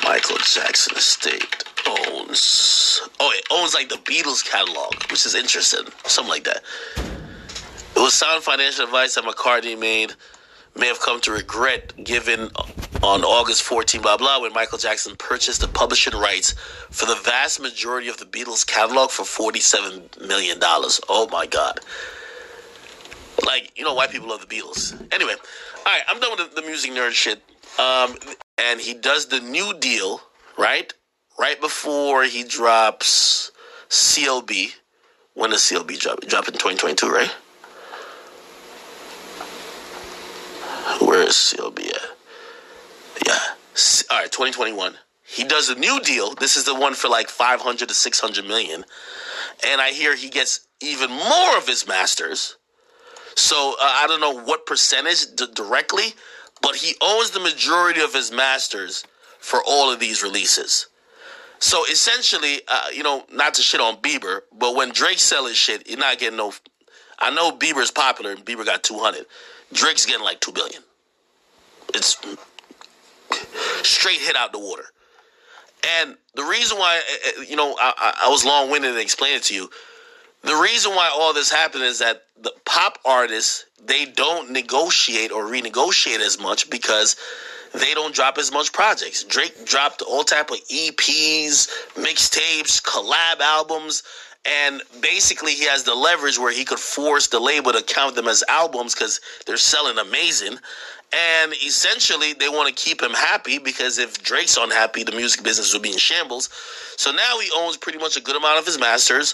Michael 0.04 0.36
Jackson 0.40 0.98
estate 0.98 1.64
owns 1.88 3.00
oh 3.22 3.32
it 3.34 3.46
owns 3.50 3.74
like 3.74 3.88
the 3.88 3.96
Beatles 3.96 4.44
catalog, 4.44 4.96
which 5.10 5.26
is 5.26 5.34
interesting. 5.34 5.86
Something 6.04 6.30
like 6.30 6.44
that. 6.44 6.62
It 6.98 8.00
was 8.00 8.16
sound 8.16 8.44
financial 8.44 8.84
advice 8.84 9.16
that 9.16 9.24
McCartney 9.24 9.80
made 9.80 10.12
may 10.76 10.88
have 10.88 11.00
come 11.00 11.22
to 11.22 11.32
regret 11.32 11.94
given 12.04 12.50
on 13.01 13.24
August 13.24 13.63
14, 13.63 14.01
blah 14.01 14.18
blah, 14.18 14.41
when 14.41 14.53
Michael 14.53 14.77
Jackson 14.77 15.15
purchased 15.15 15.62
the 15.62 15.68
publishing 15.68 16.13
rights 16.13 16.53
for 16.89 17.06
the 17.06 17.15
vast 17.15 17.62
majority 17.62 18.10
of 18.10 18.18
the 18.18 18.25
Beatles 18.25 18.65
catalog 18.65 19.10
for 19.10 19.24
47 19.24 20.10
million 20.27 20.60
dollars. 20.60 21.00
Oh 21.08 21.27
my 21.32 21.46
god. 21.46 21.79
Like, 23.46 23.72
you 23.77 23.86
know, 23.86 23.94
white 23.94 24.12
people 24.12 24.27
love 24.27 24.41
the 24.41 24.53
Beatles. 24.53 24.94
Anyway, 25.13 25.34
all 25.34 25.84
right, 25.86 26.01
I'm 26.10 26.20
done 26.20 26.32
with 26.38 26.53
the, 26.53 26.62
the 26.62 26.68
music 26.68 26.91
nerd 26.91 27.12
shit. 27.12 27.41
Um, 27.79 28.15
and 28.58 28.82
he 28.82 28.94
does 28.94 29.27
the 29.27 29.39
new 29.39 29.74
deal, 29.79 30.22
right? 30.58 30.94
Right 31.39 31.60
before 31.62 32.24
he 32.24 32.44
drops 32.44 33.51
CLB. 33.89 34.74
When 35.36 35.51
does 35.51 35.62
CLB 35.62 35.98
drop? 36.00 36.20
Drop 36.22 36.48
in 36.50 36.53
2022, 36.56 37.10
right? 37.10 37.29
Where 41.01 41.22
is 41.22 41.33
CLB 41.33 41.88
at? 41.88 42.19
Yeah. 43.25 43.40
All 44.12 44.20
right, 44.20 44.32
2021. 44.32 44.96
He 45.24 45.44
does 45.44 45.70
a 45.70 45.75
new 45.75 46.00
deal. 46.00 46.34
This 46.34 46.58
is 46.58 46.66
the 46.66 46.74
one 46.75 46.96
for 46.96 47.08
like 47.08 47.29
500 47.29 47.88
to 47.88 47.94
600 47.94 48.46
million. 48.46 48.84
And 49.66 49.79
I 49.79 49.92
hear 49.92 50.16
he 50.16 50.29
gets 50.29 50.68
even 50.82 51.10
more 51.12 51.58
of 51.58 51.68
his 51.68 51.88
masters. 51.88 52.58
So 53.36 53.75
uh, 53.79 53.84
I 53.84 54.05
don't 54.08 54.22
know 54.22 54.42
what 54.44 54.66
percentage 54.66 55.25
d- 55.36 55.46
directly, 55.53 56.14
but 56.62 56.75
he 56.75 56.96
owns 57.01 57.32
the 57.32 57.40
majority 57.40 58.01
of 58.01 58.14
his 58.14 58.32
masters 58.32 59.05
for 59.40 59.62
all 59.66 59.92
of 59.92 60.00
these 60.00 60.24
releases. 60.24 60.88
So 61.60 61.84
essentially, 61.86 62.62
uh, 62.68 62.88
you 62.94 63.03
know, 63.03 63.25
not 63.32 63.53
to 63.55 63.62
shit 63.62 63.82
on 63.82 63.98
Bieber, 63.98 64.42
but 64.58 64.75
when 64.75 64.90
Drake 64.92 65.20
sell 65.20 65.46
his 65.46 65.58
shit, 65.58 65.88
you're 65.88 66.00
not 66.00 66.18
getting 66.18 66.38
no. 66.38 66.53
I 67.20 67.32
know 67.32 67.51
Bieber's 67.51 67.92
popular 67.92 68.32
and 68.32 68.46
Bieber 68.46 68.66
got 68.66 68.82
200. 68.82 69.25
Drake's 69.74 70.05
getting 70.05 70.24
like 70.24 70.40
2 70.40 70.53
billion. 70.53 70.82
It's 71.94 72.16
straight 73.83 74.20
hit 74.20 74.35
out 74.35 74.51
the 74.51 74.59
water. 74.59 74.85
And 76.01 76.18
the 76.35 76.44
reason 76.44 76.77
why, 76.77 76.98
uh, 76.98 77.39
uh, 77.39 77.42
you 77.44 77.55
know, 77.55 77.75
I, 77.79 78.15
I- 78.25 78.29
was 78.29 78.44
long 78.46 78.70
winded 78.70 78.94
to 78.94 79.01
explain 79.01 79.35
it 79.35 79.44
to 79.44 79.55
you. 79.55 79.70
The 80.44 80.55
reason 80.55 80.94
why 80.94 81.09
all 81.13 81.33
this 81.33 81.51
happened 81.51 81.83
is 81.83 82.00
that 82.00 82.24
the 82.42 82.53
pop 82.65 83.00
artists 83.05 83.65
they 83.83 84.05
don't 84.05 84.51
negotiate 84.51 85.31
or 85.31 85.44
renegotiate 85.46 86.20
as 86.20 86.39
much 86.39 86.70
because 86.70 87.15
they 87.74 87.94
don't 87.94 88.13
drop 88.13 88.37
as 88.37 88.51
much 88.51 88.74
projects. 88.74 89.24
Drake 89.24 89.65
dropped 89.65 90.01
all 90.01 90.24
type 90.24 90.50
of 90.51 90.57
EPs, 90.68 91.70
mixtapes, 91.96 92.81
collab 92.81 93.39
albums, 93.42 94.03
and 94.46 94.82
basically 95.02 95.54
he 95.54 95.66
has 95.66 95.84
the 95.84 95.94
leverage 95.96 96.38
where 96.40 96.54
he 96.54 96.66
could 96.66 96.80
force 96.80 97.28
the 97.28 97.40
label 97.40 97.72
to 97.72 97.84
count 97.84 98.16
them 98.16 98.28
as 98.28 98.44
albums 98.48 98.96
because 98.96 99.20
they're 99.46 99.58
selling 99.58 99.98
amazing. 99.98 100.58
And 101.12 101.54
essentially, 101.54 102.34
they 102.34 102.50
want 102.50 102.68
to 102.68 102.74
keep 102.84 103.02
him 103.02 103.12
happy 103.12 103.58
because 103.58 103.98
if 103.98 104.22
Drake's 104.22 104.58
unhappy, 104.58 105.04
the 105.04 105.12
music 105.12 105.44
business 105.44 105.74
would 105.74 105.82
be 105.82 105.92
in 105.92 105.98
shambles. 105.98 106.50
So 106.98 107.12
now 107.12 107.40
he 107.40 107.50
owns 107.58 107.78
pretty 107.78 107.98
much 107.98 108.16
a 108.16 108.22
good 108.22 108.36
amount 108.36 108.60
of 108.60 108.66
his 108.66 108.80
masters. 108.80 109.34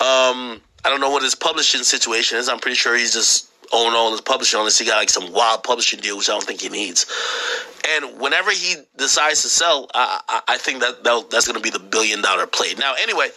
Um, 0.00 0.60
I 0.84 0.90
don't 0.90 1.00
know 1.00 1.10
what 1.10 1.22
his 1.22 1.34
publishing 1.34 1.82
situation 1.82 2.36
is. 2.38 2.48
I'm 2.48 2.58
pretty 2.58 2.76
sure 2.76 2.94
he's 2.96 3.14
just 3.14 3.50
own 3.72 3.94
all 3.94 4.10
his 4.12 4.20
publishing 4.20 4.58
unless 4.58 4.78
he 4.78 4.84
got 4.84 4.98
like 4.98 5.08
some 5.08 5.32
wild 5.32 5.62
publishing 5.62 5.98
deal, 6.00 6.18
which 6.18 6.28
I 6.28 6.32
don't 6.32 6.44
think 6.44 6.60
he 6.60 6.68
needs. 6.68 7.06
And 7.88 8.20
whenever 8.20 8.50
he 8.50 8.76
decides 8.98 9.42
to 9.42 9.48
sell, 9.48 9.88
I, 9.94 10.20
I, 10.28 10.40
I 10.48 10.58
think 10.58 10.80
that 10.80 11.04
that- 11.04 11.30
that's 11.30 11.46
going 11.46 11.56
to 11.56 11.62
be 11.62 11.70
the 11.70 11.78
billion 11.78 12.20
dollar 12.20 12.46
play. 12.46 12.74
Now, 12.74 12.94
anyway, 13.02 13.28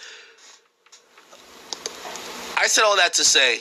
I 2.58 2.67
said 2.67 2.84
all 2.84 2.98
that 2.98 3.13
to 3.13 3.24
say 3.24 3.60